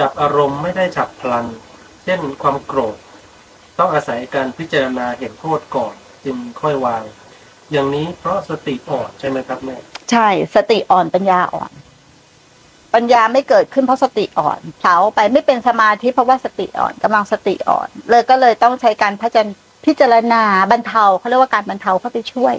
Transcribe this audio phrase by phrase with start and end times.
[0.00, 1.46] จับอารมณ์ไม่ได้ฉับพลัน
[2.04, 2.96] เช่นความโกรธ
[3.78, 7.04] ต้องอาศัยการพิจารณาเห็นโทษก่อน จึงค่อยวาง
[7.72, 9.76] อย่างนี้เพราะสติอ่อนใช่ไหมครับแม่
[10.10, 11.70] ใช่สติอ่อนปัญญาอ่อน
[12.94, 19.48] ปัญญาไม่เกิดขึ้นเพราะสติอ่อนเผาไปไม่เป็นสมาธิเพราะว่าสติอ่อนกำลังสติอ่อน เลยก็เลยต้องใช้การพิจาร
[19.86, 20.42] พิจารณา
[20.72, 22.54] บรรเทาเขาเรียกว่าการบรรเทาเข้าไปช่วย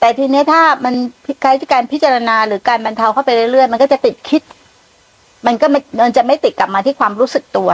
[0.00, 0.94] แต่ทีนี้ถ้ามัน
[1.42, 4.42] ใช้การพิจารณาหรือการบรรเทาเข้าไปเรื่อยๆมันก็จะติดคิด
[5.46, 5.66] มันก็
[6.02, 7.70] มันจะไม่ติดกลับมาที่ความรู้สึกตัว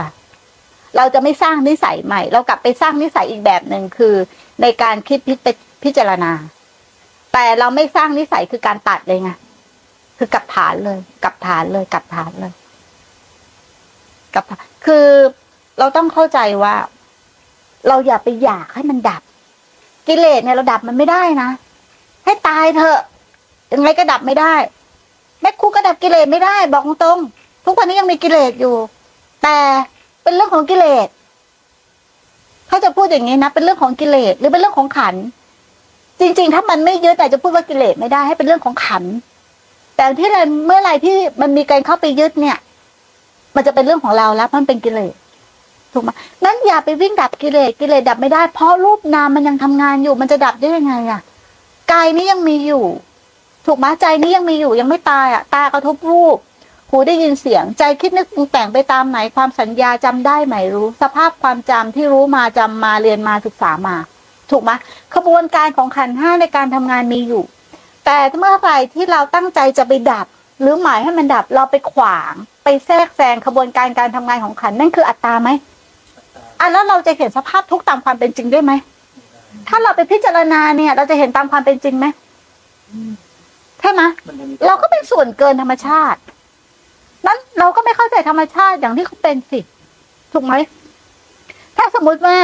[0.97, 4.15] เราจะไม่สร้างนิสัยใหม่ เรากลับไปสร้างนิสัยอีกแบบหนึ่งคือ
[4.61, 5.47] ในการคิดพิจ
[5.83, 6.31] พิจารณา
[7.33, 9.31] แต่เราไม่สร้างนิสัยคือการตัดเลยไง
[10.17, 12.53] คือกลับฐานเลยกลับฐานเลยกลับฐานเลย
[14.33, 15.07] กลับฐานคือ
[15.79, 16.75] เราต้องเข้าใจว่า
[17.87, 19.21] เราอย่าไปอยากให้มันดับ
[20.07, 21.49] กิเลสเนี่ยเราดับมันไม่ได้นะ
[22.25, 22.99] ให้ตายเถอะ
[23.73, 24.53] ยังไงก็ดับไม่ได้
[25.41, 28.75] แม่ครูก็ดับกิเลสไม่ได้ บอกตรงๆ ทุกวันนี้ยังมีกิเลสอยู่
[29.43, 29.57] แต่
[30.23, 31.07] เป็นเรื่องของกิเลส
[32.67, 35.15] เขาจะพูดอย่างนี้นะ เป็นเรื่องของกิเลสหรือเป็นเรื่องของขัน
[36.19, 39.03] จริง ๆ ถ้ามันไม่เยึดแต่จะพูดว่ากิเลสไม่ได้ให้เป็นเรื่องของขัน
[39.95, 42.57] แต่ที่ไรเมื่อไรที่มันมีการเข้าไปยึดเนี่ย
[43.55, 45.13] มันจะเป็นเรื่องของเราแล้วมันเป็นกิเลส
[45.93, 46.09] ถูกไหม
[46.45, 51.21] นั้นอย่าไปวิ่งดับกิเลสกิเลสดับไม่ได้ เพราะรูปนามมันยังทำงานอยู่ มันจะดับได้ยังไงอะ
[51.91, 52.83] กายนี้ยังมีอยู่
[53.65, 56.37] ถูกไหมใจนี้ยังมีอยู่ยังไม่ตายอะ ตากระทบรูป
[56.89, 63.95] หูได้ยินเสียง ใจคิดนึกปรุงแต่งไปตามไหนความสัญญาจำได้ไหมรู้ สภาพความจำที่รู้มาจำมาเรียนมาศึกษามา
[64.51, 64.71] ถูกไหม
[65.15, 67.43] ขบวนการของขันห้าในการทำงานมีอยู่
[68.05, 70.27] แต่เมื่อไหร่ที่เราตั้งใจจะไปดับ
[70.61, 75.49] หรือหมายให้มันดับเราไปขวาง ไปแทรกแซงขบวนการการทำงานของขันนั่นคืออัตตาไหม
[76.59, 78.71] อะแล้วเราจะเห็นสภาพทุกข์ตามความเป็นจริงด้วยไหม
[79.67, 82.05] ถ้าเราไปพิจารณาเนี่ย เราจะเห็นตามความเป็นจริงไหม
[83.79, 84.01] ใช่ไหม
[84.65, 86.19] เราก็เป็นส่วนเกินธรรมชาติ
[87.25, 89.59] นั้นเราก็ไม่เข้าใจธรรมชาติอย่างที่เขาเป็นสิ
[90.33, 90.53] ถูกไหม
[91.77, 92.37] ถ้าสมมุติว่า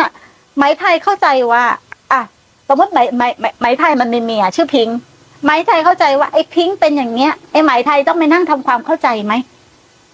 [0.58, 1.64] ไหมไทยเข้าใจว่า
[2.12, 2.22] อะ
[2.70, 4.98] สมมติไหมไหมไหมไหมไทยมันมีเมียชื่อพิงค์
[5.44, 9.34] ไหมไทยเข้าใจว่าไอ้พิงค์เป็นอย่างเงี้ย ไอ้ไหมไทยต้องไปนั่งทำความเข้าใจไหม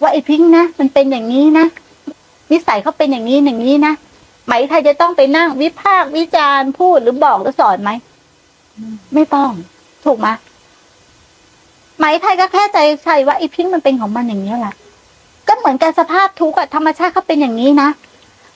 [0.00, 1.66] ว่าไอ้พิงค์นะมันเป็นอย่างนี้นะ
[2.52, 3.92] นิสัยเขาเป็นอย่างนี้อย่างนี้นะ
[4.46, 7.90] ไหมไทยจะต้องไปนั่งวิพากษ์วิจารณ์พูดหรือบอกหรือสอนไหม
[9.14, 9.50] ไม่ต้อง
[10.04, 10.28] ถูกไหม
[12.02, 14.74] ไหมไทยก็แค่ใจใช่ว่าไอ้พิงมันเป็นของมันอย่างนี้แหละ
[15.48, 17.88] ก็เหมือนกันสภาพทุกข์ธรรมชาติเขาเป็นอย่างนี้นะ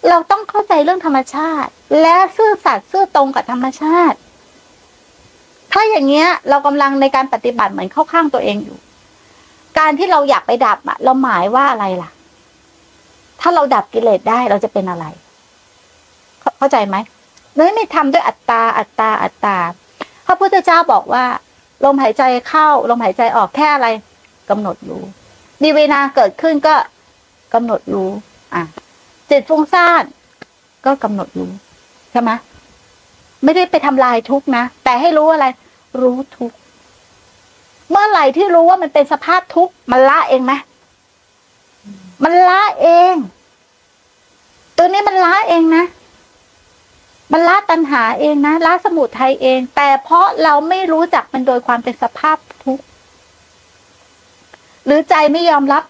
[0.09, 1.71] เราต้องเข้าใจเรื่องธรรมชาติ
[2.03, 4.19] และซื่อสัตย์ซื่อตรงกับธรรมชาติ
[5.73, 8.79] ถ้าอย่างเงี้ย เรากำลังในการปฏิบัติเหมือนเข้าข้างตัวเองอยู่
[9.79, 12.11] การที่เราอยากไปดับอะเราหมายว่าอะไรล่ะ
[13.41, 15.05] ถ้าเราดับกิเลสได้เราจะเป็นอะไร
[16.59, 16.97] เข้าใจไหม
[17.55, 19.57] เนื้อไม่ทำด้วยอัตตาอัตตาอัตตา
[20.27, 21.25] พระพุทธเจ้าบอกว่า
[21.85, 23.89] ลมหายใจเข้า ลมหายใจออกแค่อะไร
[24.51, 25.03] กำหนดรู้
[25.63, 26.75] มีเวลาเกิดขึ้นก็
[27.55, 28.09] กำหนดรู้
[28.55, 28.63] อะ
[29.31, 30.03] จิตฟุ้งซ่าน
[30.87, 31.51] ก็กำหนดรู้
[32.13, 32.31] ใช่ไหม
[33.45, 35.47] ไม่ได้ไปทำลายทุกนะ แต่ให้รู้อะไร
[36.03, 36.53] รู้ทุก
[37.91, 40.53] เมื่อไหร่ที่รู้ว่ามันเป็นสภาพทุกมันละเองไหม
[42.23, 43.15] มันละเอง
[44.77, 45.85] ตัวนี้มันละเองนะ
[47.33, 52.85] มันละตัณหาเองนะละสมุทัยเอง แต่เพราะเราไม่รู้จักมันโดยความเป็นสภาพทุกข์
[54.85, 55.83] หรือใจไม่ยอมรับ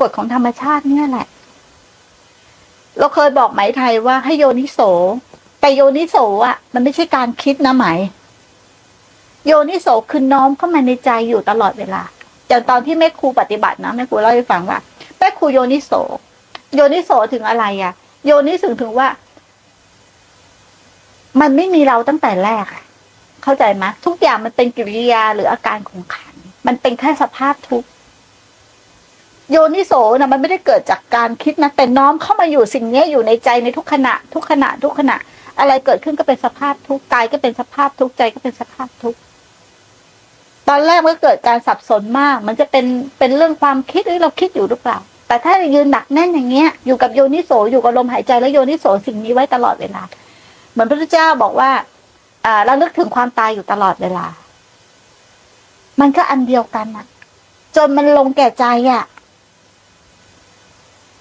[0.00, 1.26] กฎของธรรมชาติเนี่ยแหละ
[2.98, 4.78] เราเคยบอกไหมไทยว่าให้โยนิโส
[5.60, 7.86] แต่โยนิโสอะ มันไม่ใช่การคิดนะไหม
[9.46, 12.02] โยนิโสคือน้อมเข้ามาในใจอยู่ตลอดเวลา
[12.48, 14.78] อย่างตอนที่แม่ครูปฏิบัตินะแม่ครูเล่าให้ฟังว่า
[15.18, 15.92] แม่ครูโยนิโส
[16.74, 17.92] โยนิโสถึงอะไรอะ
[18.26, 19.08] โยนิสึงถึงว่า
[21.40, 22.84] มันไม่มีเราตั้งแต่แรกอะ
[23.42, 26.34] เข้าใจไหมทุกอย่างมันเป็นกิริยาหรืออาการของขัน
[26.66, 27.88] มันเป็นแค่สภาพทุกข์
[29.50, 35.16] โยนิโสนะมันไม่ได้เกิดจากการคิดนะแต่น้อมเข้ามาอยู่สิ่งนี้อยู่ในใจในทุกขณะ ทุกขณะ ทุกขณะ
[35.58, 39.18] อะไรเกิดขึ้นก็เป็นสภาพทุกข์กายก็เป็นสภาพทุกข์ใจก็เป็นสภาพทุกข์
[40.68, 42.84] ตอนแรกมันเกิดการสับสนมาก มันจะเป็น
[43.18, 50.02] เป็นเรื่องความคิดหรือเราคิดอยู่หรือเปล่า แต่ถ้ายืนหนักแน่นอย่างเงี้ย อยู่กับโยนิโสอยู่กับลมหายใจแล้วโยนิโสสิ่งนี้ไว้ตลอดเวลา
[50.72, 51.70] เหมือนพระพุทธเจ้าบอกว่า
[52.66, 54.26] เราลึกถึงความตายอยู่ตลอดเวลา
[56.00, 57.06] มันก็อันเดียวกันอะ
[57.76, 59.04] จนมันลงแก่ใจอะ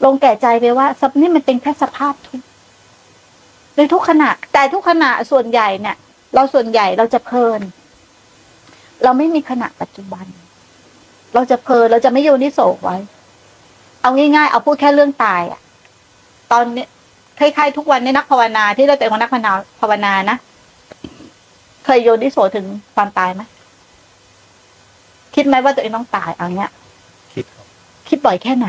[0.05, 2.41] ลงแก่ใจไปว่าสับนี่มันเป็นแค่สภาพทุก
[3.75, 5.95] ในทุกขณะ แต่ทุกขณะส่วนใหญ่เนี่ย
[6.35, 7.61] เราส่วนใหญ่เราจะเพลิน
[9.03, 10.25] เราไม่มีขณะปัจจุบัน
[11.33, 12.97] เราจะเพลินเราจะไม่โยนิโสไว้
[14.01, 15.61] เอาง่ายๆ เอาพูดแค่เรื่องตายอะ
[16.51, 16.85] ตอนนี้
[17.39, 20.37] คล้ายๆทุกวันในนักภาวนาที่เราเป็นนักภาวนาภาวนานะ
[21.85, 23.41] เคยโยนิโสถึงความตายไหม
[25.35, 26.71] คิดไหมว่าตัวเองต้องตายเอาเงี้ย
[27.33, 27.65] คิดครับ
[28.07, 28.67] คิดบ่อยแค่ไหน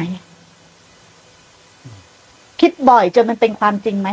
[2.60, 4.08] คิดบ่อยจนมันเป็นความจริงไหม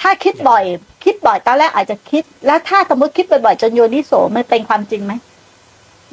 [0.00, 0.64] ถ้าคิดบ่อย
[1.04, 5.12] คิดบ่อยตอนแรกอาจจะคิด แล้วถ้าสมมติคิดบ่อยๆจนโยนิโสมันเป็นความจริงไหม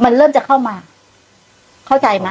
[0.03, 0.75] มันเริ่มจะเข้ามา
[1.87, 2.29] เข้าใจไหม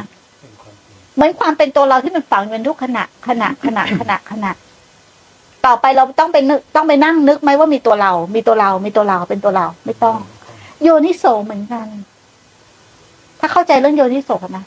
[1.15, 4.53] เหมือนความเป็นตัวเราที่มันฝังอยู่ในทุกขณะขณะขณะขณะขณะ
[5.67, 10.17] ต่อไปเราต้องไปนึกต้องไปนั่งนึกไหมว่ามีตัวเรา มีตัวเรา มีตัวเราเป็นตัวเรา ไม่ต้อง
[10.83, 11.87] โยนิโสเหมือนกัน
[13.41, 14.65] ถ้าเข้าใจเรื่องโยนิโสนะ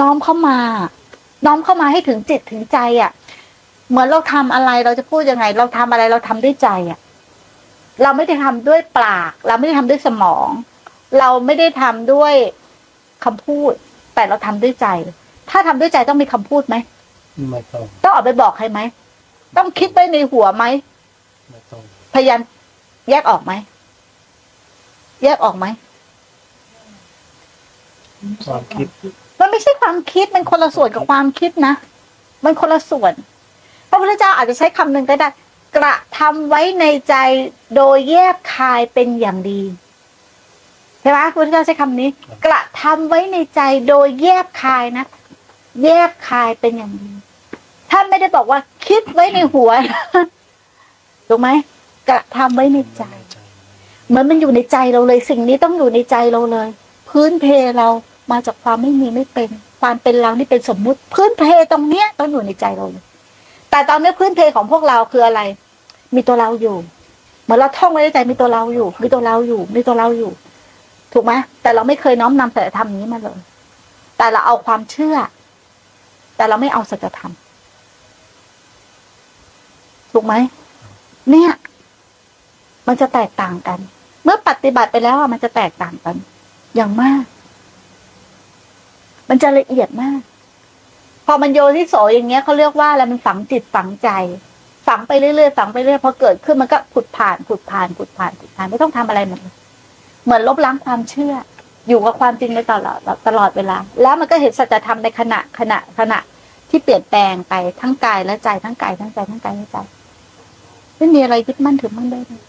[0.00, 0.58] น้อมเข้ามา
[1.46, 3.10] น้อมเข้ามาให้ถึงจิตถึงใจอะ่ะ
[3.90, 6.98] เหมือนเราทำอะไรเราจะพูดยังไง เราทำอะไรเราทำด้วยใจอะ่ะ
[8.02, 10.48] เราไม่ได้ทำด้วยปาก เราไม่ได้ทำด้วยสมอง
[11.18, 12.34] เราไม่ได้ทำด้วย
[13.24, 13.72] คำพูด
[14.14, 14.86] แต่เราทำด้วยใจ
[15.50, 16.76] ถ้าทำด้วยใจต้องมีคำพูดไหม
[17.50, 18.80] ไม่ต้องต้องออกไปบอกใครไหม
[19.56, 20.64] ต้องคิดไว้ในหัวไหม
[21.50, 21.82] ไม่ต้อง
[22.14, 22.40] พยายาม
[23.10, 23.52] แยกออกไหม
[25.22, 25.66] แยกออกไหม
[28.46, 28.88] ความคิด
[29.40, 31.74] มันไม่ใช่ความคิดมันคนละส่วนกับความคิดนะ
[32.44, 33.12] มันคนละส่วน
[33.88, 35.28] พระพุทธเจ้าอาจจะใช้คำหนึ่งก็ได้
[35.76, 37.14] กระทำไว้ในใจ
[37.76, 39.62] โดยแยบคายเป็นอย่างดี
[41.02, 42.08] ใช่ไหมพระพุทธเจ้าใช้คำนี้
[42.44, 45.06] กระทำไว้ในใจโดยแยบคายนะ
[45.82, 47.10] แยบคายเป็นอย่างดี
[47.90, 50.02] ท่านไม่ได้บอกว่า คิดไว้ในหัวนะ
[51.28, 51.48] ถูกไหม
[52.08, 53.04] กระทำไว้ในใจ
[54.08, 56.68] เหมือนมันอยู่ในใจเราเลย สิ่งนี้ต้องอยู่ในใจเราเลย
[57.08, 57.46] พื้นเพ
[57.78, 57.88] เรา
[58.32, 59.48] มาจากความไม่มีไม่เป็น
[59.80, 63.04] ความเป็นเรานี่เป็นสมมุติ พื้นเพตรงเนี้ยต้องอยู่ในใจเราเลย
[63.70, 65.40] แต่ตอนนี้พื้นเพของพวกเราคืออะไร
[66.14, 66.76] มีตัวเราอยู่
[67.42, 70.30] เหมือนเราท่องไว้ในใจมีตัวเราอยู่ มีตัวเราอยู่ มีตัวเราอยู่
[71.12, 71.32] ถูกไหม
[71.62, 73.38] แต่เราไม่เคยน้อมนำสัจธรรมนี้มาเลย
[74.18, 75.16] แต่เราเอาความเชื่อ
[76.36, 77.32] แต่เราไม่เอาสัจธรรม
[80.12, 80.34] ถูกไหม
[81.30, 81.50] เนี่ย
[82.88, 83.78] มันจะแตกต่างกัน
[84.24, 86.16] เมื่อปฏิบัติไปแล้วอะมันจะแตกต่างกัน
[86.76, 87.22] อย่างมาก
[89.28, 90.20] มันจะละเอียดมาก
[91.26, 94.08] พอมันโยที่โสอย่างเงี้ยเขาเรียกว่าอะไรมันฝังจิตฝังใจ
[94.86, 99.54] ฝังไปเรื่อยๆฝังไปเรื่อยพอเกิดขึ้นมันก็ผุดผ่านผุดผ่านผุดผ่านผุดผ่านไม่ต้องทำอะไรมันเลย
[100.24, 101.34] เหมือนลบล้างความเชื่อ
[101.88, 106.18] อยู่กับความจริงไปตลอดตลอดเวลา แล้วมันก็เห็นสัจธรรมในขณะขณะขณะ
[106.70, 109.76] ที่เปลี่ยนแปลงไปทั้งกายและใจทั้งกายทั้งใจทั้งกายทั้งใจ
[110.96, 112.42] ไม่มีอะไรยึดมั่นถือมั่นได้เลย